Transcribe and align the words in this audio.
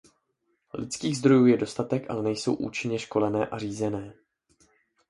Lidských 0.73 1.17
zdrojů 1.17 1.45
je 1.45 1.57
dostatek, 1.57 2.05
ale 2.09 2.23
nejsou 2.23 2.55
účinně 2.55 2.99
školené 2.99 3.45
a 3.47 3.57
řízené. 3.59 4.13